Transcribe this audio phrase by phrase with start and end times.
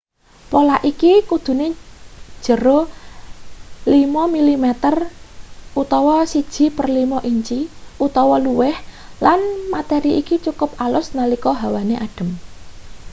[0.51, 1.67] pola iki kudune
[2.45, 2.79] jero
[3.85, 4.65] 5 mm
[5.75, 7.59] 1/5 inci
[8.05, 8.75] utawa luwih
[9.25, 9.41] lan
[9.73, 12.29] materi iki cukup alus nalika hawane adem